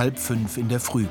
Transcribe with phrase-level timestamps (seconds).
[0.00, 1.04] Halb fünf in der Früh.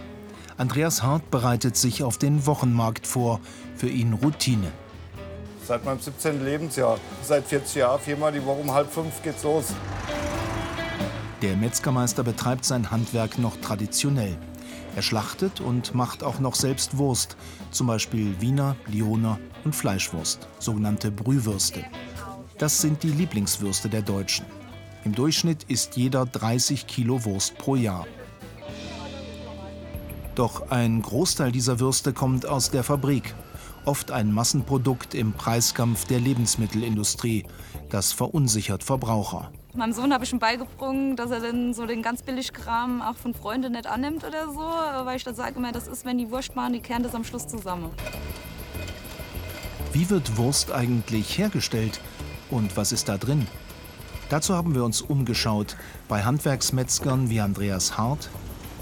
[0.57, 3.39] Andreas Hart bereitet sich auf den Wochenmarkt vor.
[3.75, 4.71] Für ihn Routine.
[5.63, 6.43] Seit meinem 17.
[6.43, 6.97] Lebensjahr.
[7.21, 9.65] Seit 40 Jahren, viermal die Woche um halb fünf geht's los.
[11.43, 14.35] Der Metzgermeister betreibt sein Handwerk noch traditionell.
[14.95, 17.37] Er schlachtet und macht auch noch selbst Wurst,
[17.69, 21.85] zum Beispiel Wiener, Lioner und Fleischwurst, sogenannte Brühwürste.
[22.57, 24.47] Das sind die Lieblingswürste der Deutschen.
[25.05, 28.07] Im Durchschnitt isst jeder 30 Kilo Wurst pro Jahr.
[30.35, 33.35] Doch ein Großteil dieser Würste kommt aus der Fabrik.
[33.85, 37.45] Oft ein Massenprodukt im Preiskampf der Lebensmittelindustrie.
[37.89, 39.51] Das verunsichert Verbraucher.
[39.73, 43.15] Meinem Sohn habe ich schon beigebracht, dass er dann so den ganz billig Kram auch
[43.15, 45.05] von Freunden nicht annimmt oder so.
[45.05, 47.23] Weil ich dann sage immer, das ist, wenn die Wurst machen, die kehren das am
[47.23, 47.89] Schluss zusammen.
[49.93, 51.99] Wie wird Wurst eigentlich hergestellt?
[52.51, 53.47] Und was ist da drin?
[54.29, 55.75] Dazu haben wir uns umgeschaut
[56.07, 58.29] bei Handwerksmetzgern wie Andreas Hart,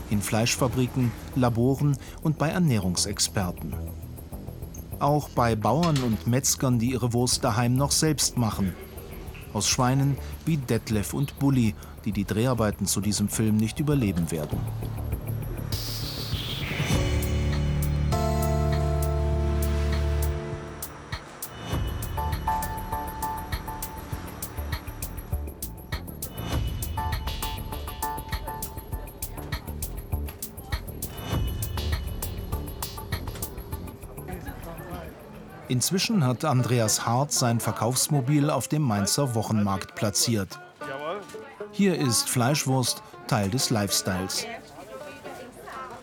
[0.10, 3.74] in Fleischfabriken, Laboren und bei Ernährungsexperten.
[5.00, 8.74] Auch bei Bauern und Metzgern, die ihre Wurst daheim noch selbst machen.
[9.54, 14.58] Aus Schweinen wie Detlef und Bulli, die die Dreharbeiten zu diesem Film nicht überleben werden.
[35.78, 40.60] Inzwischen hat Andreas Hart sein Verkaufsmobil auf dem Mainzer Wochenmarkt platziert.
[41.72, 44.48] Hier ist Fleischwurst Teil des Lifestyles.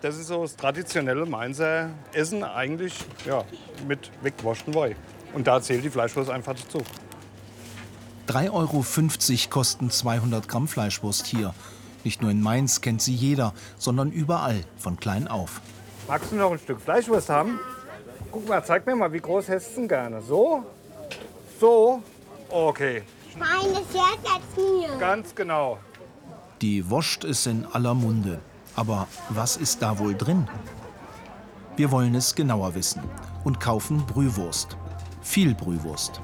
[0.01, 2.95] Das ist so das traditionelle Mainzer Essen eigentlich
[3.27, 3.43] ja,
[3.89, 4.95] mit weggewaschtem Wei.
[5.33, 6.79] Und da zählt die Fleischwurst einfach dazu.
[8.29, 8.85] 3,50 Euro
[9.51, 11.53] kosten 200 Gramm Fleischwurst hier.
[12.05, 15.61] Nicht nur in Mainz kennt sie jeder, sondern überall, von klein auf.
[16.07, 17.59] Magst du noch ein Stück Fleischwurst haben?
[18.35, 20.21] Guck mal, zeig mir mal, wie groß hättest du denn gerne?
[20.21, 20.65] So?
[21.61, 22.03] So?
[22.49, 23.05] Okay.
[23.39, 24.99] Meine Herz als mir.
[24.99, 25.79] Ganz genau.
[26.61, 28.41] Die Wurst ist in aller Munde.
[28.75, 30.49] Aber was ist da wohl drin?
[31.77, 33.03] Wir wollen es genauer wissen
[33.45, 34.77] und kaufen Brühwurst.
[35.23, 36.21] Viel Brühwurst.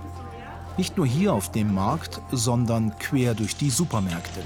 [0.76, 4.42] Nicht nur hier auf dem Markt, sondern quer durch die Supermärkte.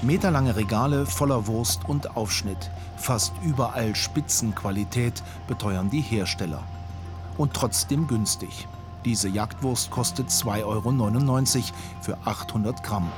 [0.00, 2.70] Meterlange Regale voller Wurst und Aufschnitt.
[2.98, 6.62] Fast überall Spitzenqualität beteuern die Hersteller.
[7.38, 8.66] Und trotzdem günstig.
[9.04, 11.62] Diese Jagdwurst kostet 2,99 Euro
[12.02, 13.10] für 800 Gramm.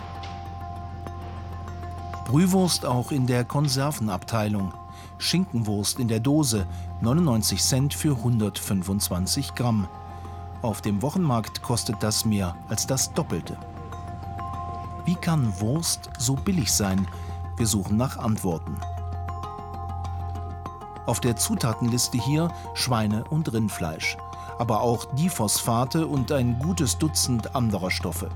[2.27, 4.73] Brühwurst auch in der Konservenabteilung.
[5.19, 6.67] Schinkenwurst in der Dose,
[7.01, 9.89] 99 Cent für 125 Gramm.
[10.63, 13.57] Auf dem Wochenmarkt kostet das mehr als das Doppelte.
[15.07, 17.09] Wie kann Wurst so billig sein?
[17.57, 18.77] Wir suchen nach Antworten.
[21.11, 24.17] Auf der Zutatenliste hier Schweine- und Rindfleisch,
[24.61, 28.29] aber auch Diphosphate und ein gutes Dutzend anderer Stoffe.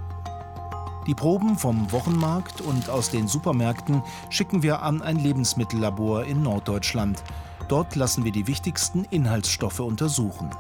[1.07, 7.23] Die Proben vom Wochenmarkt und aus den Supermärkten schicken wir an ein Lebensmittellabor in Norddeutschland.
[7.69, 10.51] Dort lassen wir die wichtigsten Inhaltsstoffe untersuchen.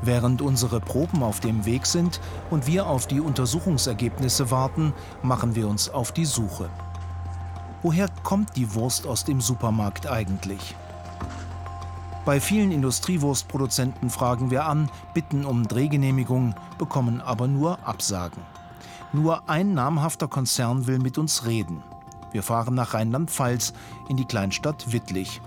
[0.00, 4.94] Während unsere Proben auf dem Weg sind und wir auf die Untersuchungsergebnisse warten,
[5.24, 6.70] machen wir uns auf die Suche.
[7.88, 10.74] Woher kommt die Wurst aus dem Supermarkt eigentlich?
[12.24, 18.42] Bei vielen Industriewurstproduzenten fragen wir an, bitten um Drehgenehmigung, bekommen aber nur Absagen.
[19.12, 21.80] Nur ein namhafter Konzern will mit uns reden.
[22.32, 23.72] Wir fahren nach Rheinland-Pfalz
[24.08, 25.40] in die Kleinstadt Wittlich.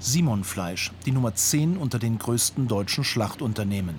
[0.00, 3.94] Simon Fleisch, die Nummer 10 unter den größten deutschen Schlachtunternehmen.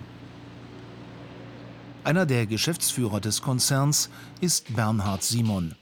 [2.04, 4.10] Einer der Geschäftsführer des Konzerns
[4.42, 5.76] ist Bernhard Simon.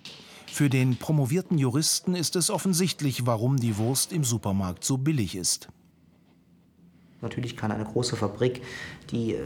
[0.58, 5.68] Für den promovierten Juristen ist es offensichtlich, warum die Wurst im Supermarkt so billig ist.
[7.22, 8.62] Natürlich kann eine große Fabrik,
[9.10, 9.40] die äh,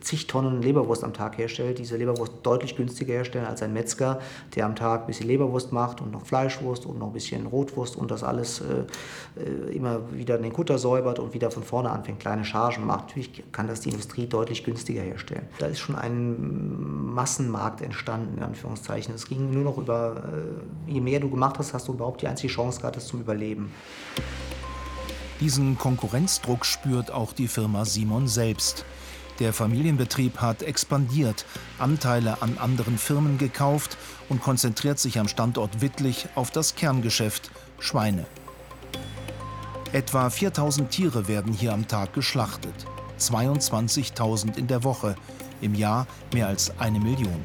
[0.00, 4.20] zig Tonnen Leberwurst am Tag herstellt, diese Leberwurst deutlich günstiger herstellen als ein Metzger,
[4.56, 7.96] der am Tag ein bisschen Leberwurst macht und noch Fleischwurst und noch ein bisschen Rotwurst
[7.96, 12.18] und das alles äh, äh immer wieder den Kutter säubert und wieder von vorne anfängt,
[12.18, 13.08] kleine Chargen macht.
[13.08, 15.46] Natürlich kann das die Industrie deutlich günstiger herstellen.
[15.60, 19.14] Da ist schon ein Massenmarkt entstanden, in Anführungszeichen.
[19.14, 20.24] Es ging nur noch über,
[20.88, 23.20] äh, je mehr du gemacht hast, hast du überhaupt die einzige Chance gehabt, das zum
[23.20, 23.70] Überleben.
[25.42, 28.84] Diesen Konkurrenzdruck spürt auch die Firma Simon selbst.
[29.40, 31.46] Der Familienbetrieb hat expandiert,
[31.80, 33.98] Anteile an anderen Firmen gekauft
[34.28, 37.50] und konzentriert sich am Standort Wittlich auf das Kerngeschäft
[37.80, 38.24] Schweine.
[39.90, 42.86] Etwa 4000 Tiere werden hier am Tag geschlachtet,
[43.18, 45.16] 22.000 in der Woche,
[45.60, 47.42] im Jahr mehr als eine Million.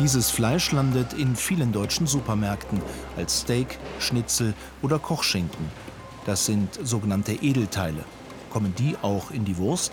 [0.00, 2.82] Dieses Fleisch landet in vielen deutschen Supermärkten
[3.16, 5.83] als Steak, Schnitzel oder Kochschinken.
[6.26, 8.04] Das sind sogenannte Edelteile.
[8.50, 9.92] Kommen die auch in die Wurst?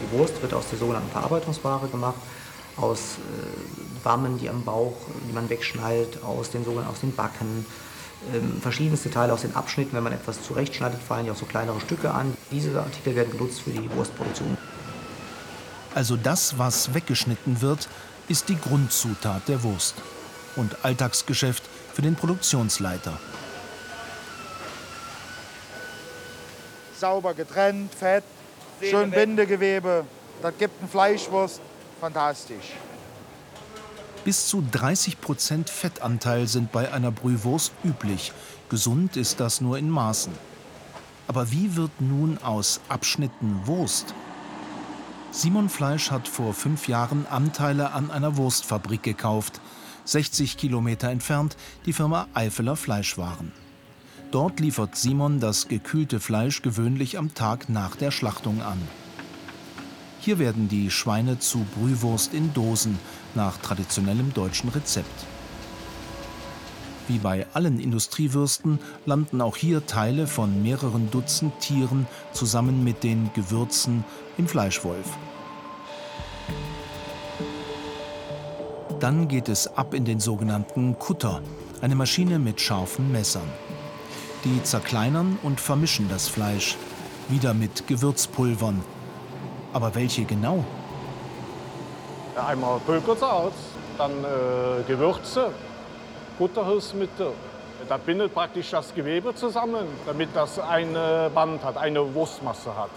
[0.00, 2.16] Die Wurst wird aus der sogenannten Verarbeitungsware gemacht,
[2.76, 4.96] aus äh, Wammen, die am Bauch,
[5.28, 7.64] die man wegschneidet, aus den sogenannten aus den Backen,
[8.34, 9.94] ähm, verschiedenste Teile aus den Abschnitten.
[9.94, 12.36] Wenn man etwas zurechtschneidet, fallen ja auch so kleinere Stücke an.
[12.50, 14.56] Diese Artikel werden genutzt für die Wurstproduktion.
[15.94, 17.88] Also das, was weggeschnitten wird,
[18.28, 19.94] ist die Grundzutat der Wurst
[20.56, 21.62] und Alltagsgeschäft
[21.94, 23.18] für den Produktionsleiter.
[26.98, 28.24] Sauber getrennt, fett,
[28.80, 30.04] schön Bindegewebe.
[30.42, 31.60] Das gibt eine Fleischwurst,
[32.00, 32.74] fantastisch.
[34.24, 38.32] Bis zu 30 Prozent Fettanteil sind bei einer Brühwurst üblich.
[38.68, 40.32] Gesund ist das nur in Maßen.
[41.28, 44.14] Aber wie wird nun aus Abschnitten Wurst?
[45.30, 49.60] Simon Fleisch hat vor fünf Jahren Anteile an einer Wurstfabrik gekauft.
[50.06, 53.52] 60 Kilometer entfernt die Firma Eifeler Fleischwaren.
[54.30, 58.78] Dort liefert Simon das gekühlte Fleisch gewöhnlich am Tag nach der Schlachtung an.
[60.20, 62.98] Hier werden die Schweine zu Brühwurst in Dosen
[63.34, 65.26] nach traditionellem deutschen Rezept.
[67.06, 73.30] Wie bei allen Industriewürsten landen auch hier Teile von mehreren Dutzend Tieren zusammen mit den
[73.34, 74.04] Gewürzen
[74.36, 75.16] im Fleischwolf.
[78.98, 81.42] Dann geht es ab in den sogenannten Kutter,
[81.80, 83.48] eine Maschine mit scharfen Messern.
[84.46, 86.76] Die zerkleinern und vermischen das Fleisch,
[87.28, 88.80] wieder mit Gewürzpulvern.
[89.72, 90.64] Aber welche genau?
[92.36, 93.54] Einmal Pulversalz,
[93.98, 95.50] dann äh, Gewürze,
[96.38, 97.32] Butterhilfsmittel.
[97.88, 100.92] Das bindet praktisch das Gewebe zusammen, damit das ein
[101.34, 102.90] Band hat, eine Wurstmasse hat.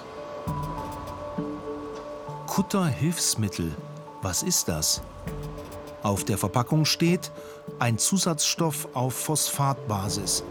[2.46, 3.76] Kutterhilfsmittel,
[4.22, 5.02] was ist das?
[6.04, 7.32] Auf der Verpackung steht
[7.80, 10.44] ein Zusatzstoff auf Phosphatbasis.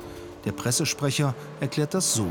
[0.49, 2.25] Der Pressesprecher erklärt das so.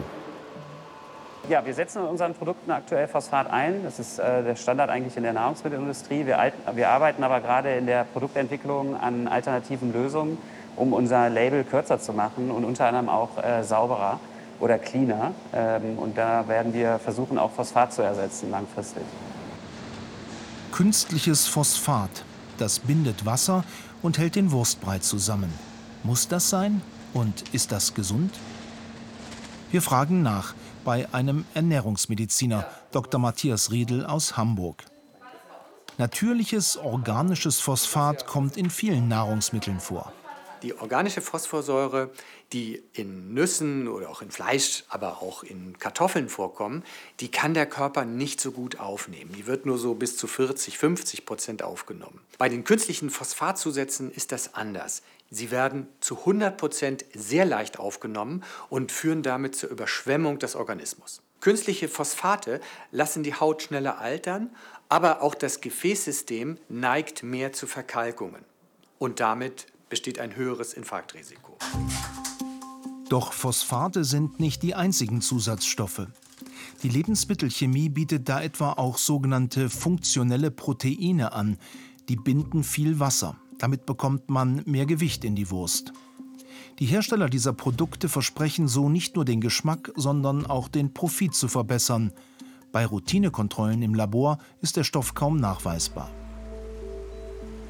[1.50, 3.84] Ja, wir setzen in unseren Produkten aktuell Phosphat ein.
[3.84, 6.26] Das ist äh, der Standard eigentlich in der Nahrungsmittelindustrie.
[6.26, 10.40] Wir, wir, arbeiten aber gerade in der Produktentwicklung an alternativen Lösungen,
[10.76, 14.20] um unser Label kürzer zu machen und unter anderem auch äh, sauberer
[14.60, 15.34] oder cleaner.
[15.54, 19.04] Ähm, und da werden wir versuchen, auch Phosphat zu ersetzen langfristig.
[20.72, 22.24] Künstliches Phosphat,
[22.58, 23.64] das bindet Wasser
[24.02, 25.54] und hält den Wurstbrei zusammen.
[26.02, 26.82] Muss das sein?
[27.14, 28.34] Und ist das gesund?
[29.72, 30.54] Wir fragen nach
[30.86, 33.20] bei einem Ernährungsmediziner, Dr.
[33.20, 34.86] Matthias Riedel aus Hamburg.
[35.98, 40.14] Natürliches organisches Phosphat kommt in vielen Nahrungsmitteln vor.
[40.64, 42.10] Die organische Phosphorsäure,
[42.54, 46.84] die in Nüssen oder auch in Fleisch, aber auch in Kartoffeln vorkommen,
[47.20, 49.34] die kann der Körper nicht so gut aufnehmen.
[49.34, 52.20] Die wird nur so bis zu 40, 50 Prozent aufgenommen.
[52.38, 55.04] Bei den künstlichen Phosphatzusätzen ist das anders.
[55.30, 61.22] Sie werden zu 100 Prozent sehr leicht aufgenommen und führen damit zur Überschwemmung des Organismus.
[61.42, 64.50] Künstliche Phosphate lassen die Haut schneller altern,
[64.90, 68.44] aber auch das Gefäßsystem neigt mehr zu Verkalkungen.
[69.00, 71.58] Und damit besteht ein höheres Infarktrisiko.
[73.10, 76.08] Doch Phosphate sind nicht die einzigen Zusatzstoffe.
[76.84, 81.58] Die Lebensmittelchemie bietet da etwa auch sogenannte funktionelle Proteine an.
[82.10, 83.38] Die binden viel Wasser.
[83.60, 85.94] Damit bekommt man mehr Gewicht in die Wurst.
[86.80, 91.48] Die Hersteller dieser Produkte versprechen so nicht nur den Geschmack, sondern auch den Profit zu
[91.48, 92.12] verbessern.
[92.72, 96.12] Bei Routinekontrollen im Labor ist der Stoff kaum nachweisbar.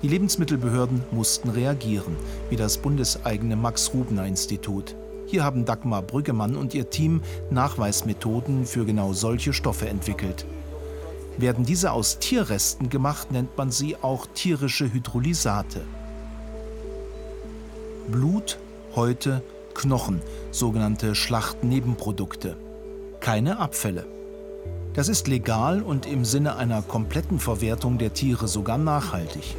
[0.03, 2.15] Die Lebensmittelbehörden mussten reagieren,
[2.49, 4.95] wie das bundeseigene Max-Rubner-Institut.
[5.25, 10.45] Hier haben Dagmar Brüggemann und ihr Team Nachweismethoden für genau solche Stoffe entwickelt.
[11.37, 15.81] Werden diese aus Tierresten gemacht, nennt man sie auch tierische Hydrolysate.
[18.07, 18.57] Blut,
[18.95, 19.43] Häute,
[19.75, 22.57] Knochen, sogenannte Schlachtnebenprodukte.
[23.19, 24.05] Keine Abfälle.
[24.93, 29.55] Das ist legal und im Sinne einer kompletten Verwertung der Tiere sogar nachhaltig.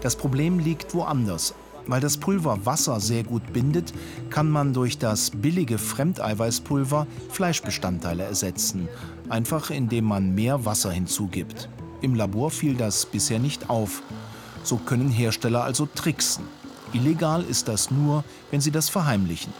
[0.00, 1.54] Das Problem liegt woanders.
[1.86, 3.92] Weil das Pulver Wasser sehr gut bindet,
[4.30, 8.88] kann man durch das billige Fremdeiweißpulver Fleischbestandteile ersetzen,
[9.28, 11.68] einfach indem man mehr Wasser hinzugibt.
[12.00, 14.02] Im Labor fiel das bisher nicht auf.
[14.62, 16.46] So können Hersteller also tricksen.
[16.92, 19.52] Illegal ist das nur, wenn sie das verheimlichen.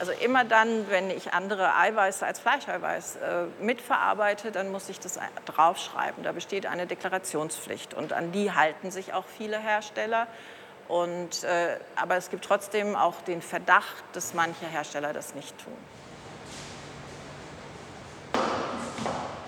[0.00, 5.18] Also immer dann, wenn ich andere Eiweiße als Fleischeiweiß äh, mitverarbeite, dann muss ich das
[5.44, 6.22] draufschreiben.
[6.22, 10.28] Da besteht eine Deklarationspflicht und an die halten sich auch viele Hersteller.
[10.88, 15.74] Und, äh, aber es gibt trotzdem auch den Verdacht, dass manche Hersteller das nicht tun.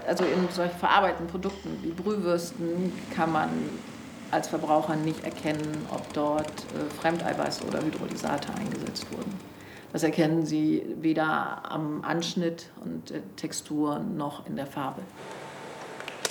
[0.06, 3.48] Also in solchen verarbeiteten Produkten wie Brühwürsten kann man
[4.30, 9.38] als Verbraucher nicht erkennen, ob dort äh, Fremdeiweiße oder Hydrolysate eingesetzt wurden.
[9.92, 15.02] Das erkennen Sie weder am Anschnitt und der Textur noch in der Farbe.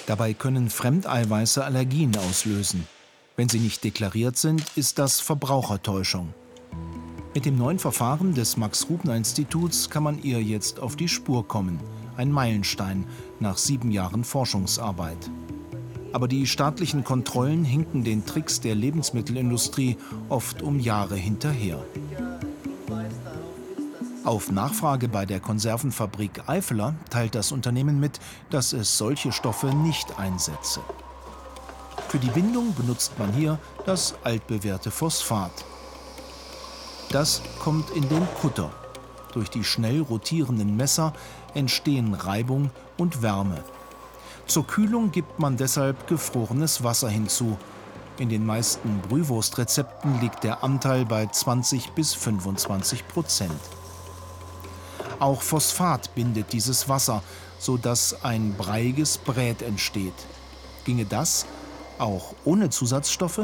[0.08, 2.88] Dabei können Fremdeiweiße Allergien auslösen.
[3.40, 6.34] Wenn sie nicht deklariert sind, ist das Verbrauchertäuschung.
[7.34, 11.80] Mit dem neuen Verfahren des Max-Rubner-Instituts kann man ihr jetzt auf die Spur kommen.
[12.18, 13.06] Ein Meilenstein
[13.40, 15.32] nach sieben Jahren Forschungsarbeit.
[16.12, 19.96] Aber die staatlichen Kontrollen hinken den Tricks der Lebensmittelindustrie
[20.28, 21.82] oft um Jahre hinterher.
[24.26, 28.20] Auf Nachfrage bei der Konservenfabrik Eifeler teilt das Unternehmen mit,
[28.50, 30.82] dass es solche Stoffe nicht einsetze.
[32.10, 35.52] Für die Bindung benutzt man hier das altbewährte Phosphat.
[37.12, 38.72] Das kommt in den Kutter.
[39.34, 41.14] Durch die schnell rotierenden Messer
[41.54, 43.64] entstehen Reibung und Wärme.
[44.48, 47.60] Zur Kühlung gibt man deshalb gefrorenes Wasser hinzu.
[48.18, 53.62] In den meisten Brühwurstrezepten liegt der Anteil bei 20 bis 25 Prozent.
[55.20, 57.22] Auch Phosphat bindet dieses Wasser,
[57.60, 60.16] sodass ein breiiges Brät entsteht.
[60.86, 61.46] Ginge das
[62.00, 63.42] auch ohne Zusatzstoffe?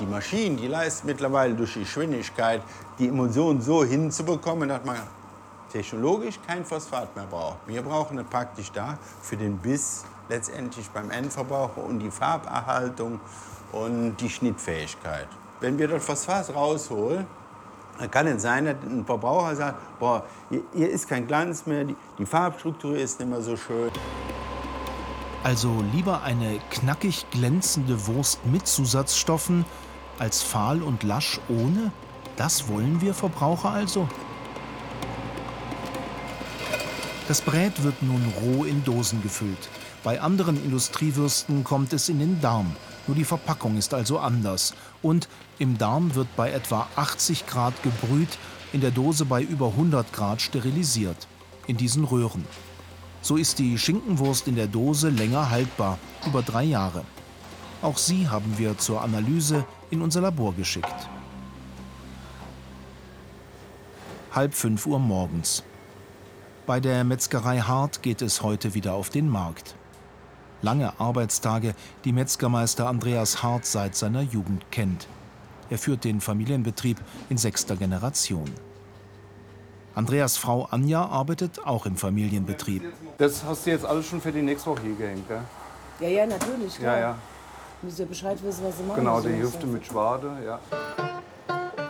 [0.00, 2.62] Die Maschinen, die leisten mittlerweile durch die Geschwindigkeit,
[2.98, 4.96] die Emulsion so hinzubekommen, dass man
[5.70, 7.58] technologisch kein Phosphat mehr braucht.
[7.66, 13.20] Wir brauchen es praktisch da für den Biss letztendlich beim Endverbraucher und die Farberhaltung
[13.72, 15.28] und die Schnittfähigkeit.
[15.60, 17.26] Wenn wir das Phosphat rausholen,
[17.98, 20.24] dann kann es sein, dass ein Verbraucher sagt, boah,
[20.72, 21.84] hier ist kein Glanz mehr,
[22.18, 23.90] die Farbstruktur ist nicht mehr so schön.
[25.42, 29.64] Also lieber eine knackig glänzende Wurst mit Zusatzstoffen
[30.18, 31.92] als fahl und lasch ohne?
[32.36, 34.06] Das wollen wir Verbraucher also?
[37.26, 39.70] Das Brät wird nun roh in Dosen gefüllt.
[40.04, 42.74] Bei anderen Industriewürsten kommt es in den Darm.
[43.06, 44.74] Nur die Verpackung ist also anders.
[45.00, 45.28] Und
[45.58, 48.38] im Darm wird bei etwa 80 Grad gebrüht,
[48.72, 51.28] in der Dose bei über 100 Grad sterilisiert.
[51.66, 52.44] In diesen Röhren.
[53.22, 57.04] So ist die Schinkenwurst in der Dose länger haltbar, über drei Jahre.
[57.82, 61.08] Auch sie haben wir zur Analyse in unser Labor geschickt.
[64.32, 65.64] Halb fünf Uhr morgens.
[66.66, 69.74] Bei der Metzgerei Hart geht es heute wieder auf den Markt.
[70.62, 71.74] Lange Arbeitstage,
[72.04, 75.08] die Metzgermeister Andreas Hart seit seiner Jugend kennt.
[75.70, 78.50] Er führt den Familienbetrieb in sechster Generation.
[79.94, 82.82] Andreas Frau Anja arbeitet auch im Familienbetrieb.
[83.18, 85.42] Das hast du jetzt alles schon für die nächste Woche hier gehängt, gell?
[86.00, 86.78] Ja, ja, natürlich.
[86.78, 86.96] Klar.
[86.96, 87.18] Ja, ja.
[87.82, 89.00] Müssen ja Bescheid wissen, was sie machen.
[89.00, 90.60] Genau, die Hüfte mit Schwade, ja.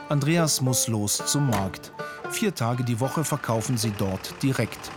[0.08, 1.92] Andreas muss los zum Markt.
[2.30, 4.90] Vier Tage die Woche verkaufen sie dort direkt.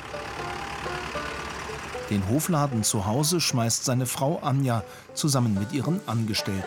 [2.10, 4.84] Den Hofladen zu Hause schmeißt seine Frau Anja
[5.14, 6.64] zusammen mit ihren Angestellten.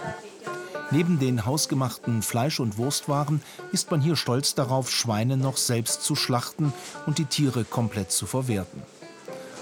[0.92, 6.14] Neben den hausgemachten Fleisch- und Wurstwaren ist man hier stolz darauf, Schweine noch selbst zu
[6.14, 6.72] schlachten
[7.06, 8.82] und die Tiere komplett zu verwerten.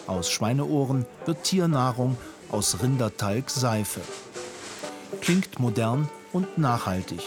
[0.07, 2.19] Aus Schweineohren wird Tiernahrung,
[2.51, 4.03] aus Rindertalg Seife.
[5.23, 7.21] Klingt modern und nachhaltig.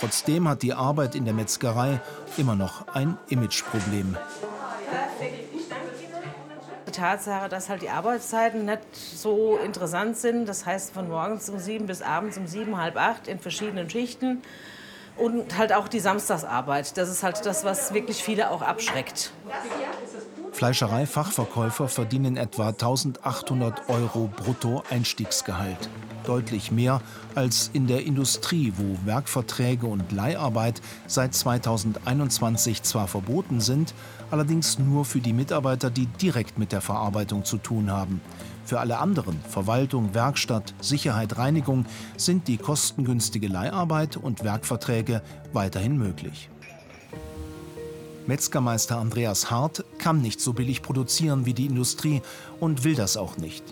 [0.00, 2.00] Trotzdem hat die Arbeit in der Metzgerei
[2.36, 4.16] immer noch ein Imageproblem.
[6.94, 11.86] Tatsache, dass halt die Arbeitszeiten nicht so interessant sind, das heißt von morgens um sieben
[11.86, 14.42] bis abends um sieben, halb acht in verschiedenen Schichten
[15.16, 16.96] und halt auch die Samstagsarbeit.
[16.96, 19.32] Das ist halt das, was wirklich viele auch abschreckt.
[20.54, 25.90] Fleischerei-Fachverkäufer verdienen etwa 1800 Euro brutto Einstiegsgehalt.
[26.24, 27.02] Deutlich mehr
[27.34, 33.94] als in der Industrie, wo Werkverträge und Leiharbeit seit 2021 zwar verboten sind,
[34.30, 38.20] allerdings nur für die Mitarbeiter, die direkt mit der Verarbeitung zu tun haben.
[38.64, 41.84] Für alle anderen, Verwaltung, Werkstatt, Sicherheit, Reinigung,
[42.16, 45.20] sind die kostengünstige Leiharbeit und Werkverträge
[45.52, 46.48] weiterhin möglich.
[48.26, 52.22] Metzgermeister Andreas Hart kann nicht so billig produzieren wie die Industrie
[52.58, 53.62] und will das auch nicht.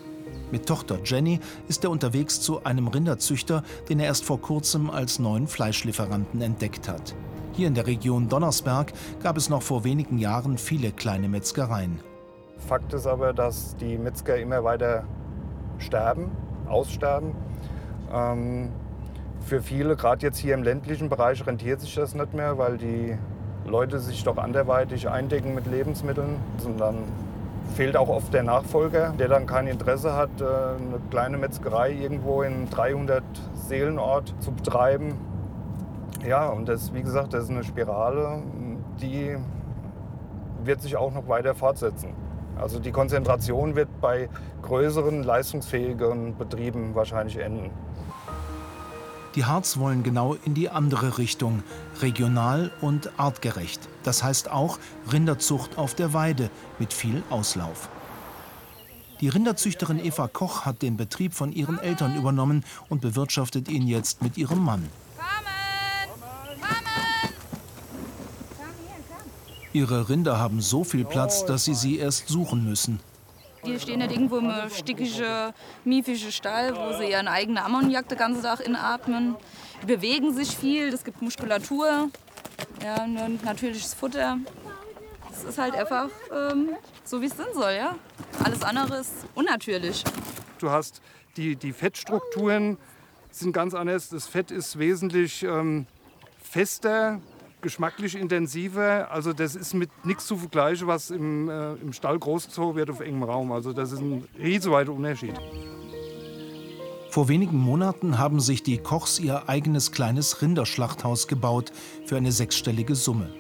[0.51, 5.19] Mit Tochter Jenny ist er unterwegs zu einem Rinderzüchter, den er erst vor kurzem als
[5.19, 7.15] neuen Fleischlieferanten entdeckt hat.
[7.53, 8.93] Hier in der Region Donnersberg
[9.23, 12.01] gab es noch vor wenigen Jahren viele kleine Metzgereien.
[12.59, 15.05] Fakt ist aber, dass die Metzger immer weiter
[15.79, 16.31] sterben,
[16.69, 17.33] aussterben.
[18.13, 18.69] Ähm,
[19.41, 23.17] für viele, gerade jetzt hier im ländlichen Bereich, rentiert sich das nicht mehr, weil die
[23.67, 26.37] Leute sich doch anderweitig eindecken mit Lebensmitteln.
[26.65, 26.97] Und dann
[27.75, 32.43] fehlt auch oft der Nachfolger, der dann kein Interesse hat, äh, eine kleine Metzgerei irgendwo
[32.43, 33.23] in 300
[33.55, 35.15] Seelenort zu betreiben.
[36.27, 38.43] Ja, und das, wie gesagt, das ist eine Spirale,
[39.01, 39.37] die
[40.65, 42.15] wird sich auch noch weiter fortsetzen.
[42.61, 44.29] Also die Konzentration wird bei
[44.63, 47.71] größeren, leistungsfähigeren Betrieben wahrscheinlich enden.
[49.35, 51.63] Die Harz wollen genau in die andere Richtung,
[52.01, 53.81] regional und artgerecht.
[54.03, 54.79] Das heißt auch
[55.11, 57.89] Rinderzucht auf der Weide mit viel Auslauf.
[59.21, 64.21] Die Rinderzüchterin Eva Koch hat den Betrieb von ihren Eltern übernommen und bewirtschaftet ihn jetzt
[64.21, 64.89] mit ihrem Mann.
[69.73, 73.01] Ihre Rinder haben so viel Platz, dass sie sie erst suchen müssen.
[73.65, 75.53] Die stehen nicht irgendwo im stickigen,
[75.85, 79.37] miefischen Stall, wo sie ihren eigenen Ammoniak den ganzen Tag inatmen.
[79.83, 82.11] Die bewegen sich viel, das gibt Muskulatur,
[82.83, 84.39] ja, natürliches Futter.
[85.33, 86.71] Es ist halt einfach ähm,
[87.05, 87.73] so, wie es sein soll.
[87.73, 87.97] Ja?
[88.45, 90.05] Alles andere ist unnatürlich.
[90.59, 91.01] Du hast
[91.37, 92.79] die, die Fettstrukturen
[93.31, 94.11] sind ganz anders.
[94.11, 95.87] Das Fett ist wesentlich ähm,
[96.43, 97.21] fester,
[97.63, 99.11] geschmacklich intensiver.
[99.11, 103.01] Also das ist mit nichts zu vergleichen, was im, äh, im Stall großgezogen wird auf
[103.01, 103.53] engem Raum.
[103.53, 105.35] Also das ist ein riesenweiter Unterschied.
[107.11, 111.73] Vor wenigen Monaten haben sich die Kochs ihr eigenes kleines Rinderschlachthaus gebaut
[112.07, 113.33] für eine sechsstellige Summe.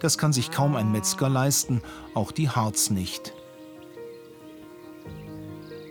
[0.00, 1.82] Das kann sich kaum ein Metzger leisten,
[2.14, 3.34] auch die Harz nicht.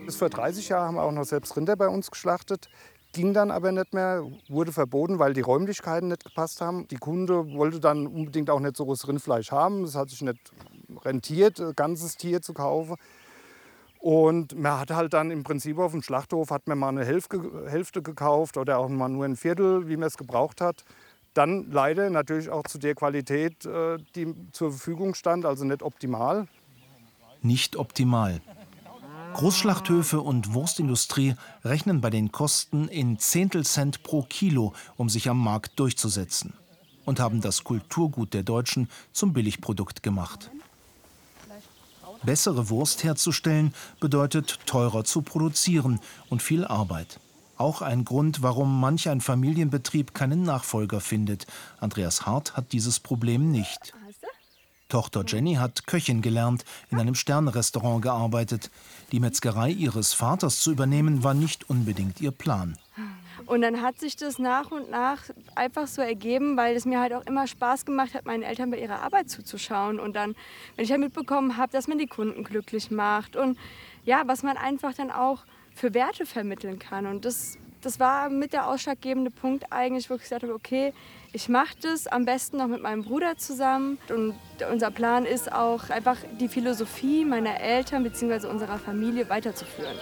[0.06, 2.70] Bis vor 30 Jahren haben wir auch noch selbst Rinder bei uns geschlachtet.
[3.12, 6.86] Ging dann aber nicht mehr, wurde verboten, weil die Räumlichkeiten nicht gepasst haben.
[6.88, 9.84] Die Kunde wollte dann unbedingt auch nicht so großes Rindfleisch haben.
[9.84, 10.38] Es hat sich nicht
[11.04, 12.96] rentiert, ganzes Tier zu kaufen.
[13.98, 18.02] Und man hat halt dann im Prinzip auf dem Schlachthof hat man mal eine Hälfte
[18.02, 20.84] gekauft oder auch mal nur ein Viertel, wie man es gebraucht hat.
[21.34, 26.46] Dann leider natürlich auch zu der Qualität, äh, die zur Verfügung stand, also nicht optimal.
[27.42, 28.40] Nicht optimal.
[29.34, 35.78] Großschlachthöfe und Wurstindustrie rechnen bei den Kosten in Zehntelcent pro Kilo, um sich am Markt
[35.78, 36.54] durchzusetzen.
[37.04, 40.50] Und haben das Kulturgut der Deutschen zum Billigprodukt gemacht.
[42.22, 47.20] Bessere Wurst herzustellen bedeutet teurer zu produzieren und viel Arbeit.
[47.56, 51.46] Auch ein Grund, warum manch ein Familienbetrieb keinen Nachfolger findet.
[51.80, 53.94] Andreas Hart hat dieses Problem nicht.
[54.88, 58.70] Tochter Jenny hat Köchin gelernt, in einem Sternrestaurant gearbeitet.
[59.12, 62.76] Die Metzgerei ihres Vaters zu übernehmen, war nicht unbedingt ihr Plan.
[63.46, 65.22] Und dann hat sich das nach und nach
[65.54, 68.78] einfach so ergeben, weil es mir halt auch immer Spaß gemacht hat, meinen Eltern bei
[68.80, 70.00] ihrer Arbeit zuzuschauen.
[70.00, 70.34] Und dann,
[70.76, 73.58] wenn ich halt mitbekommen habe, dass man die Kunden glücklich macht und
[74.04, 77.06] ja, was man einfach dann auch für Werte vermitteln kann.
[77.06, 80.92] Und das, das war mit der ausschlaggebende Punkt eigentlich, wo ich gesagt habe, okay,
[81.32, 83.98] ich mache das am besten noch mit meinem Bruder zusammen.
[84.08, 84.34] Und
[84.72, 88.46] unser Plan ist auch einfach die Philosophie meiner Eltern bzw.
[88.46, 89.96] unserer Familie weiterzuführen.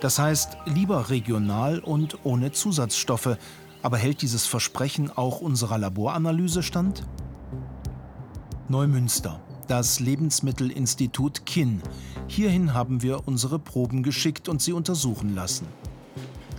[0.00, 3.38] Das heißt, lieber regional und ohne Zusatzstoffe.
[3.82, 7.04] Aber hält dieses Versprechen auch unserer Laboranalyse stand?
[8.68, 11.82] Neumünster, das Lebensmittelinstitut KIN.
[12.26, 15.68] Hierhin haben wir unsere Proben geschickt und sie untersuchen lassen.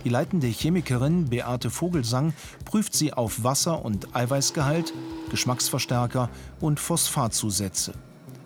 [0.04, 2.32] Die leitende Chemikerin Beate Vogelsang
[2.64, 4.92] prüft sie auf Wasser- und Eiweißgehalt,
[5.30, 6.30] Geschmacksverstärker
[6.60, 7.92] und Phosphatzusätze.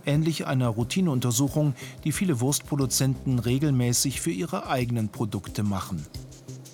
[0.07, 6.05] Ähnlich einer Routineuntersuchung, die viele Wurstproduzenten regelmäßig für ihre eigenen Produkte machen.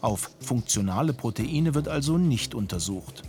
[0.00, 3.22] Auf funktionale Proteine wird also nicht untersucht.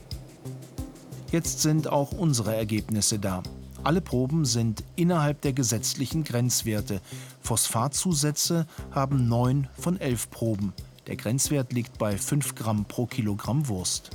[1.32, 3.44] Jetzt sind auch unsere Ergebnisse da.
[3.84, 7.02] Alle Proben sind innerhalb der gesetzlichen Grenzwerte.
[7.42, 10.74] Phosphatzusätze haben 9 von 11 Proben.
[11.10, 14.12] Der Grenzwert liegt bei 5 Gramm pro Kilogramm Wurst.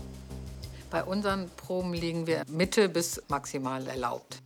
[0.93, 4.41] Bei unseren Proben liegen wir Mitte bis maximal erlaubt.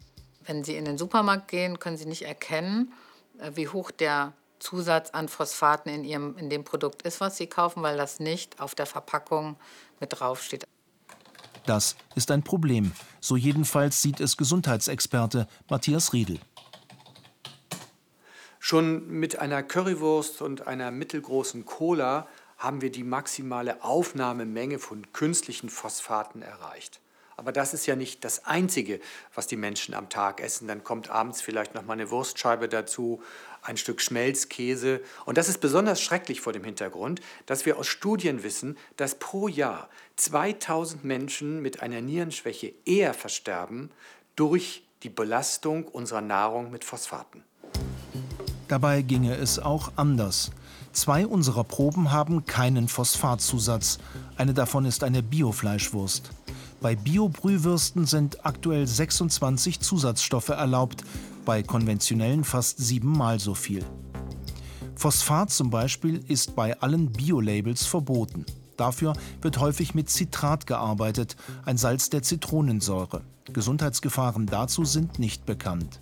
[0.46, 2.94] Wenn Sie in den Supermarkt gehen, können Sie nicht erkennen,
[3.38, 7.48] äh, wie hoch der Zusatz an Phosphaten in, ihrem, in dem Produkt ist, was Sie
[7.48, 9.56] kaufen, weil das nicht auf der Verpackung
[10.00, 10.66] mit draufsteht.
[11.66, 12.92] Das ist ein Problem.
[13.20, 16.38] So jedenfalls sieht es Gesundheitsexperte Matthias Riedel.
[18.58, 22.26] Schon mit einer Currywurst und einer mittelgroßen Cola
[22.58, 27.00] haben wir die maximale Aufnahmemenge von künstlichen Phosphaten erreicht.
[27.38, 28.98] Aber das ist ja nicht das Einzige,
[29.32, 30.66] was die Menschen am Tag essen.
[30.66, 33.22] Dann kommt abends vielleicht noch mal eine Wurstscheibe dazu,
[33.62, 35.00] ein Stück Schmelzkäse.
[35.24, 39.46] Und das ist besonders schrecklich vor dem Hintergrund, dass wir aus Studien wissen, dass pro
[39.46, 43.92] Jahr 2000 Menschen mit einer Nierenschwäche eher versterben
[44.34, 47.44] durch die Belastung unserer Nahrung mit Phosphaten.
[48.66, 50.50] Dabei ginge es auch anders.
[50.92, 53.98] Zwei unserer Proben haben keinen Phosphatzusatz.
[54.36, 56.30] Eine davon ist eine Biofleischwurst.
[56.80, 61.04] Bei Bio-Brühwürsten sind aktuell 26 Zusatzstoffe erlaubt,
[61.44, 63.84] bei konventionellen fast siebenmal so viel.
[64.94, 68.44] Phosphat zum Beispiel ist bei allen Bio-Labels verboten.
[68.76, 73.22] Dafür wird häufig mit Citrat gearbeitet, ein Salz der Zitronensäure.
[73.52, 76.00] Gesundheitsgefahren dazu sind nicht bekannt.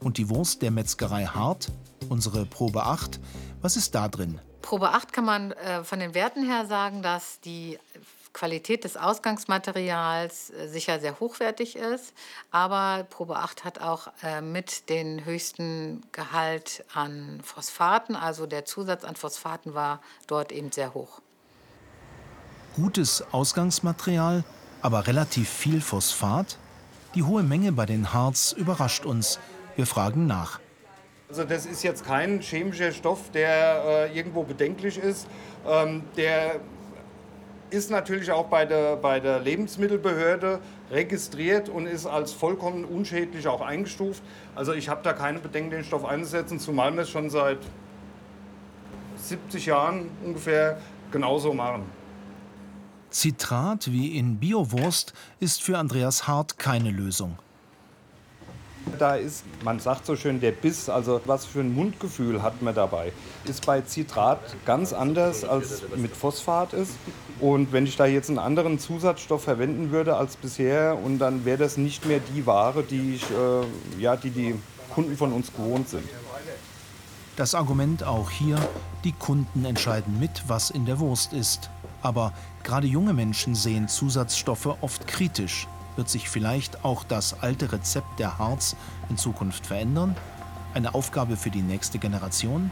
[0.00, 1.68] Und die Wurst der Metzgerei Hart,
[2.08, 3.18] unsere Probe 8,
[3.60, 4.40] was ist da drin?
[4.62, 7.78] Probe 8 kann man äh, von den Werten her sagen, dass die
[8.32, 12.12] Qualität des Ausgangsmaterials äh, sicher sehr hochwertig ist,
[12.50, 19.04] aber Probe 8 hat auch äh, mit den höchsten Gehalt an Phosphaten, also der Zusatz
[19.04, 21.20] an Phosphaten war dort eben sehr hoch.
[22.76, 24.44] Gutes Ausgangsmaterial,
[24.82, 26.58] aber relativ viel Phosphat?
[27.16, 29.40] Die hohe Menge bei den Harz überrascht uns.
[29.78, 30.58] Wir fragen nach.
[31.28, 35.28] Also das ist jetzt kein chemischer Stoff, der äh, irgendwo bedenklich ist.
[35.64, 36.56] Ähm, der
[37.70, 40.58] ist natürlich auch bei der, bei der Lebensmittelbehörde
[40.90, 44.20] registriert und ist als vollkommen unschädlich auch eingestuft.
[44.56, 47.58] Also ich habe da keine Bedenken, den Stoff einzusetzen, zumal wir es schon seit
[49.18, 50.80] 70 Jahren ungefähr
[51.12, 51.84] genauso machen.
[53.10, 57.38] Zitrat wie in Biowurst ist für Andreas Hart keine Lösung.
[58.98, 62.74] Da ist, man sagt so schön, der Biss, also was für ein Mundgefühl hat man
[62.74, 63.12] dabei,
[63.44, 66.92] ist bei Zitrat ganz anders als mit Phosphat ist.
[67.40, 71.58] Und wenn ich da jetzt einen anderen Zusatzstoff verwenden würde als bisher, und dann wäre
[71.58, 74.54] das nicht mehr die Ware, die, ich, äh, ja, die die
[74.94, 76.08] Kunden von uns gewohnt sind.
[77.36, 78.56] Das Argument auch hier,
[79.04, 81.70] die Kunden entscheiden mit, was in der Wurst ist.
[82.02, 82.32] Aber
[82.64, 85.68] gerade junge Menschen sehen Zusatzstoffe oft kritisch.
[85.98, 88.76] Wird sich vielleicht auch das alte Rezept der Harz
[89.08, 90.14] in Zukunft verändern?
[90.72, 92.70] Eine Aufgabe für die nächste Generation?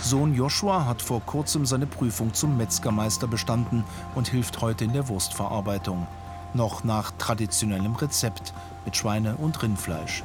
[0.00, 5.06] Sohn Joshua hat vor kurzem seine Prüfung zum Metzgermeister bestanden und hilft heute in der
[5.08, 6.06] Wurstverarbeitung.
[6.54, 8.54] Noch nach traditionellem Rezept
[8.86, 10.22] mit Schweine- und Rindfleisch.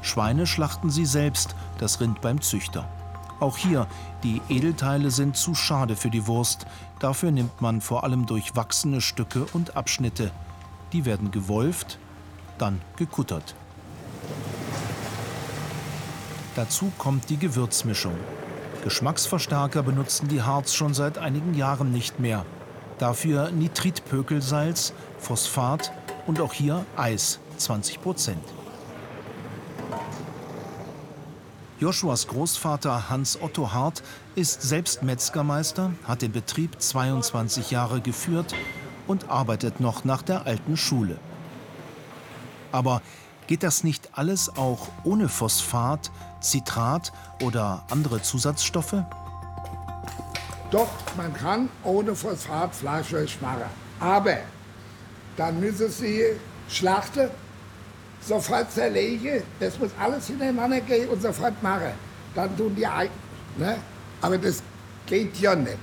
[0.00, 2.88] Schweine schlachten sie selbst, das Rind beim Züchter.
[3.42, 3.88] Auch hier,
[4.22, 6.64] die Edelteile sind zu schade für die Wurst.
[7.00, 10.30] Dafür nimmt man vor allem durchwachsene Stücke und Abschnitte.
[10.92, 11.98] Die werden gewolft,
[12.58, 13.56] dann gekuttert.
[16.54, 18.14] Dazu kommt die Gewürzmischung.
[18.84, 22.46] Geschmacksverstärker benutzen die Harz schon seit einigen Jahren nicht mehr.
[22.98, 25.92] Dafür Nitritpökelsalz, Phosphat
[26.28, 28.61] und auch hier Eis, 20 Prozent.
[31.82, 34.04] Joshuas Großvater Hans Otto Hart
[34.36, 38.54] ist selbst Metzgermeister, hat den Betrieb 22 Jahre geführt
[39.08, 41.18] und arbeitet noch nach der alten Schule.
[42.70, 43.02] Aber
[43.48, 49.02] geht das nicht alles auch ohne Phosphat, Zitrat oder andere Zusatzstoffe?
[50.70, 53.66] Doch, man kann ohne Phosphat Fleischwurst machen.
[53.98, 54.36] Aber
[55.36, 56.26] dann müssen Sie
[56.68, 57.28] schlachten
[58.26, 61.92] sofort zerlege, das muss alles hintereinander gehen und sofort machen.
[62.34, 63.08] Dann tun die ein.
[63.58, 63.76] Ne?
[64.20, 64.62] Aber das
[65.06, 65.78] geht ja nicht.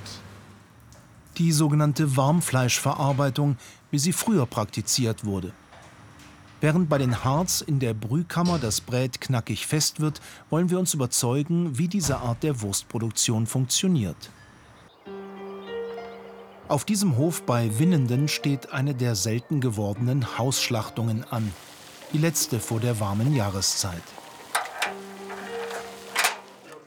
[1.37, 3.57] Die sogenannte Warmfleischverarbeitung,
[3.91, 5.53] wie sie früher praktiziert wurde.
[6.61, 10.93] Während bei den Harz in der Brühkammer das Brät knackig fest wird, wollen wir uns
[10.93, 14.29] überzeugen, wie diese Art der Wurstproduktion funktioniert.
[16.67, 21.51] Auf diesem Hof bei Winnenden steht eine der selten gewordenen Hausschlachtungen an
[22.13, 24.03] die letzte vor der warmen Jahreszeit.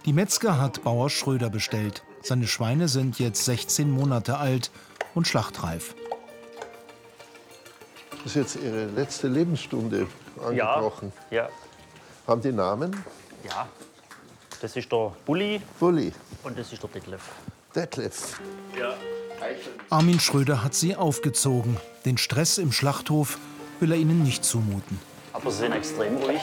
[0.05, 2.03] Die Metzger hat Bauer Schröder bestellt.
[2.23, 4.71] Seine Schweine sind jetzt 16 Monate alt
[5.15, 5.95] und schlachtreif.
[8.11, 10.07] Das ist jetzt Ihre letzte Lebensstunde
[10.45, 11.13] angebrochen.
[11.31, 11.49] Ja, ja.
[12.27, 13.05] Haben die Namen?
[13.49, 13.69] Ja.
[14.61, 15.61] Das ist der Bulli.
[15.79, 16.13] Bulli.
[16.45, 17.31] Und das ist der Detlef.
[17.75, 18.41] Detlef.
[18.79, 18.95] Ja.
[19.91, 21.77] Armin Schröder hat sie aufgezogen.
[22.05, 23.39] Den Stress im Schlachthof
[23.81, 25.01] will er ihnen nicht zumuten.
[25.33, 26.41] Aber sie sind extrem ruhig.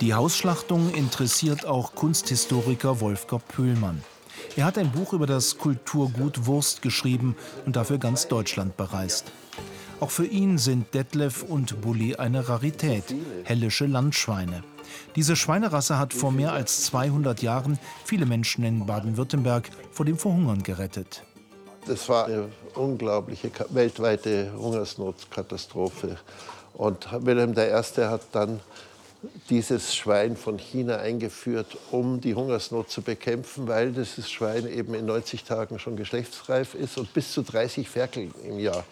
[0.00, 4.02] Die Hausschlachtung interessiert auch Kunsthistoriker Wolfgang Pöhlmann.
[4.56, 9.32] Er hat ein Buch über das Kulturgut Wurst geschrieben und dafür ganz Deutschland bereist.
[10.00, 13.04] Auch für ihn sind Detlef und Bulli eine Rarität,
[13.44, 14.64] hellische Landschweine.
[15.14, 20.62] Diese Schweinerasse hat vor mehr als 200 Jahren viele Menschen in Baden-Württemberg vor dem Verhungern
[20.62, 21.22] gerettet.
[21.86, 26.16] Das war eine unglaubliche weltweite Hungersnotkatastrophe.
[26.82, 28.02] Und Wilhelm I.
[28.06, 28.58] hat dann
[29.50, 35.06] dieses Schwein von China eingeführt, um die Hungersnot zu bekämpfen, weil dieses Schwein eben in
[35.06, 38.82] 90 Tagen schon geschlechtsreif ist und bis zu 30 Ferkel im Jahr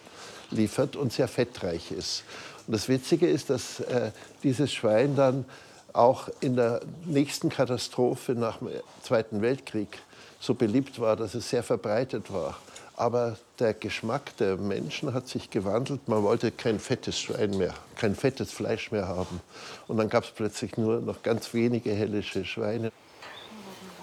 [0.51, 2.23] liefert und sehr fettreich ist.
[2.65, 5.43] Und das Witzige ist, dass äh, dieses Schwein dann
[5.91, 8.69] auch in der nächsten Katastrophe nach dem
[9.03, 9.99] Zweiten Weltkrieg
[10.39, 12.57] so beliebt war, dass es sehr verbreitet war.
[13.01, 16.07] Aber der Geschmack der Menschen hat sich gewandelt.
[16.07, 19.41] Man wollte kein fettes Schwein mehr, kein fettes Fleisch mehr haben.
[19.87, 22.91] Und dann gab es plötzlich nur noch ganz wenige hellische Schweine.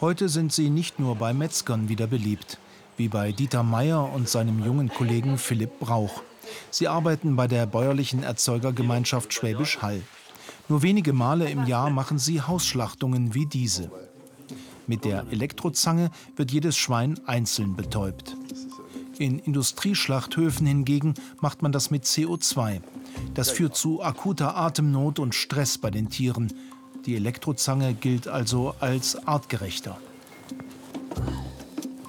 [0.01, 2.59] Heute sind sie nicht nur bei Metzgern wieder beliebt,
[2.97, 6.25] wie bei Dieter Meyer und seinem jungen Kollegen Philipp Brauch.
[6.73, 10.03] Sie arbeiten bei der bäuerlichen Erzeugergemeinschaft Schwäbisch Hall.
[10.69, 13.93] Nur wenige Male im Jahr machen sie Hausschlachtungen wie diese.
[14.89, 18.38] Mit der Elektrozange wird jedes Schwein einzeln betäubt.
[19.19, 22.81] In Industrieschlachthöfen hingegen macht man das mit CO2.
[23.35, 26.53] Das führt zu akuter Atemnot und Stress bei den Tieren.
[27.05, 29.99] Die Elektrozange gilt also als artgerechter.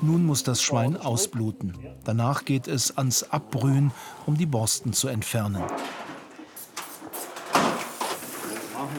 [0.02, 1.74] Nun muss das Schwein ausbluten.
[2.04, 3.92] Danach geht es ans Abbrühen,
[4.28, 5.64] um die Borsten zu entfernen.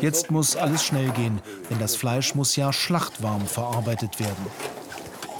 [0.00, 4.46] Jetzt muss alles schnell gehen, denn das Fleisch muss ja schlachtwarm verarbeitet werden.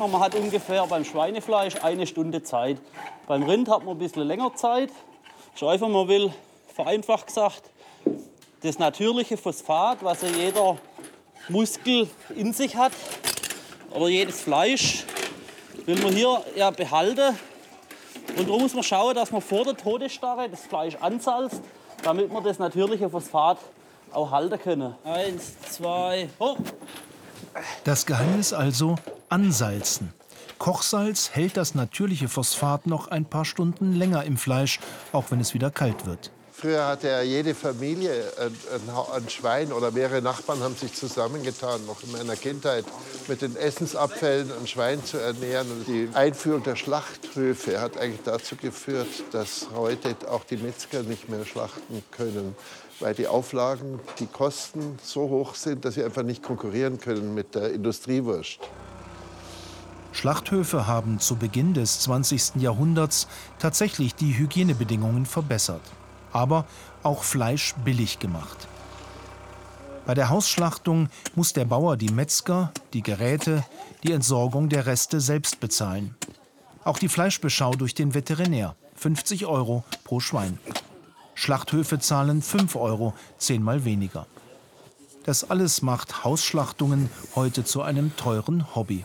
[0.09, 2.79] Man hat ungefähr beim Schweinefleisch eine Stunde Zeit.
[3.27, 4.89] Beim Rind hat man ein bisschen länger Zeit.
[5.61, 6.33] Einfach mal will,
[6.75, 7.65] vereinfacht gesagt,
[8.63, 10.79] das natürliche Phosphat, was ja jeder
[11.51, 12.93] Muskel in sich hat,
[13.91, 15.05] oder jedes Fleisch,
[15.85, 17.39] will man hier ja behalten.
[18.39, 21.61] Und darum muss man schauen, dass man vor der Todesstarre das Fleisch ansalzt,
[22.03, 23.59] damit man das natürliche Phosphat
[24.13, 24.95] auch halten können.
[25.05, 26.57] Eins, zwei, hoch!
[27.85, 28.97] Das Geheimnis also
[29.31, 30.12] ansalzen.
[30.59, 34.79] Kochsalz hält das natürliche Phosphat noch ein paar Stunden länger im Fleisch,
[35.12, 36.31] auch wenn es wieder kalt wird.
[36.53, 41.87] Früher hatte ja jede Familie ein, ein, ein, Schwein oder mehrere Nachbarn haben sich zusammengetan,
[41.87, 42.85] noch in meiner Kindheit,
[43.29, 45.71] mit den Essensabfällen ein Schwein zu ernähren.
[45.71, 51.31] Und die Einführung der Schlachthöfe hat eigentlich dazu geführt, dass heute auch die Metzger nicht
[51.31, 52.55] mehr schlachten können,
[52.99, 57.55] weil die Auflagen, die Kosten so hoch sind, dass sie einfach nicht konkurrieren können mit
[57.55, 58.59] der Industriewurst.
[60.21, 62.57] Schlachthöfe haben zu Beginn des 20.
[62.57, 63.27] Jahrhunderts
[63.59, 65.83] tatsächlich die Hygienebedingungen verbessert
[66.33, 66.67] aber
[67.03, 68.69] auch Fleisch billig gemacht.
[70.07, 73.65] Bei der Hausschlachtung muss der Bauer die Metzger, die Geräte,
[74.03, 76.15] die Entsorgung der Reste selbst bezahlen.
[76.85, 80.59] Auch die Fleischbeschau durch den Veterinär, 50 Euro pro Schwein.
[81.35, 84.27] Schlachthöfe zahlen 5 Euro, zehnmal weniger.
[85.25, 89.05] Das alles macht Hausschlachtungen heute zu einem teuren Hobby.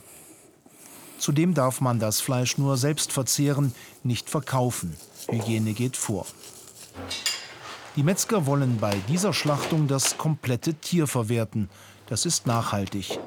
[1.25, 4.95] Zudem darf man das Fleisch nur selbst verzehren, nicht verkaufen.
[5.27, 6.27] Hygiene geht vor.
[7.95, 11.67] Die Metzger wollen bei dieser Schlachtung das komplette Tier verwerten.
[12.05, 13.17] Das ist nachhaltig.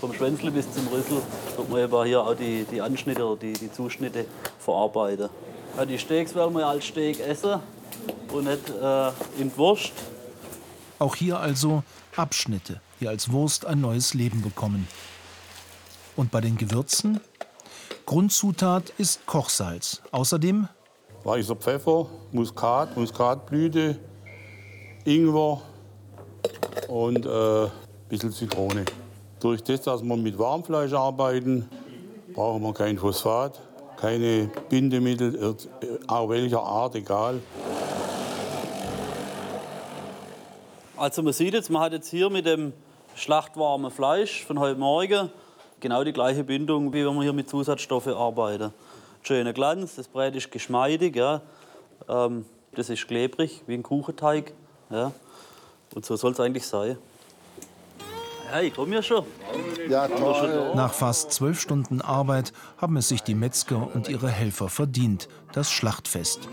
[0.00, 1.20] Vom Schwänzle bis zum Rüssel
[1.54, 4.24] wird man eben hier auch die, die Anschnitte oder die, die Zuschnitte
[4.58, 5.28] verarbeiten.
[5.76, 7.60] Ja, die Steaks werden wir als Steak essen
[8.32, 9.08] und nicht äh,
[9.38, 9.92] in Wurst.
[10.98, 11.82] Auch hier also
[12.16, 14.88] Abschnitte, die als Wurst ein neues Leben bekommen.
[16.18, 17.20] Und bei den Gewürzen?
[18.04, 20.02] Grundzutat ist Kochsalz.
[20.10, 20.66] Außerdem
[21.22, 23.96] weißer Pfeffer, Muskat, Muskatblüte,
[25.04, 25.60] Ingwer
[26.88, 27.70] und äh, ein
[28.08, 28.84] bisschen Zitrone.
[29.38, 31.68] Durch das, dass wir mit Warmfleisch arbeiten,
[32.34, 33.60] brauchen wir kein Phosphat,
[33.96, 35.54] keine Bindemittel,
[36.08, 37.40] auch welcher Art, egal.
[40.96, 42.72] Also man sieht jetzt, man hat jetzt hier mit dem
[43.14, 45.30] schlachtwarmen Fleisch von heute Morgen
[45.80, 48.72] genau die gleiche Bindung, wie wenn wir hier mit Zusatzstoffen arbeiten
[49.22, 51.42] schöner Glanz, das Brät ist geschmeidig, ja.
[52.08, 54.52] Ähm, das ist klebrig, wie ein Kuchenteig.
[54.90, 55.12] Ja.
[55.94, 56.96] Und so soll es eigentlich sein.
[58.50, 59.24] Ja, ich komme ja schon.
[59.88, 60.72] Ja, toll.
[60.74, 65.70] Nach fast zwölf Stunden Arbeit haben es sich die Metzger und ihre Helfer verdient, das
[65.70, 66.48] Schlachtfest.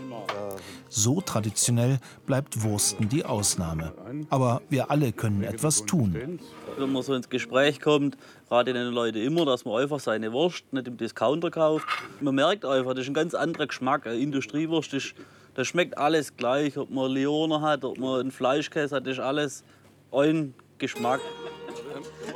[0.88, 3.92] So traditionell bleibt Wursten die Ausnahme.
[4.30, 6.38] Aber wir alle können etwas tun.
[6.78, 8.16] Wenn man so ins Gespräch kommt,
[8.50, 11.86] raten den Leute immer, dass man einfach seine Wurst nicht im Discounter kauft.
[12.20, 14.06] Man merkt einfach, das ist ein ganz anderer Geschmack.
[14.06, 15.14] Eine Industriewurst, ist,
[15.54, 16.76] das schmeckt alles gleich.
[16.76, 19.64] Ob man Leoner hat, ob man einen Fleischkäse hat, das ist alles
[20.12, 21.20] ein Geschmack.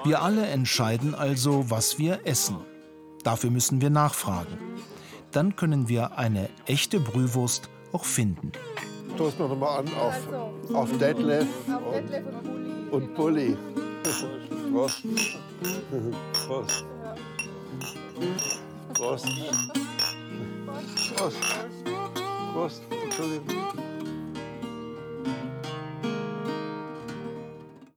[0.05, 2.57] Wir alle entscheiden also, was wir essen.
[3.23, 4.59] Dafür müssen wir nachfragen.
[5.33, 8.53] Dann können wir eine echte Brühwurst auch finden.
[9.14, 13.57] Stoßen wir nochmal an auf, auf Detlef und, und Bulli.
[14.73, 15.03] Prost.
[16.46, 16.85] Prost.
[18.94, 19.27] Prost.
[21.16, 21.38] Prost.
[22.53, 22.83] Prost.
[23.05, 23.89] Entschuldigung.